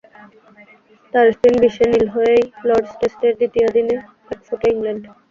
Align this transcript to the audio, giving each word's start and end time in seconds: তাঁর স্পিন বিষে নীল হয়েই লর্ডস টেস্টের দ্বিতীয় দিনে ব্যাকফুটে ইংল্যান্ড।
তাঁর 1.13 1.27
স্পিন 1.31 1.55
বিষে 1.63 1.85
নীল 1.91 2.07
হয়েই 2.15 2.43
লর্ডস 2.67 2.91
টেস্টের 2.99 3.33
দ্বিতীয় 3.39 3.67
দিনে 3.75 3.95
ব্যাকফুটে 4.27 4.67
ইংল্যান্ড। 4.73 5.03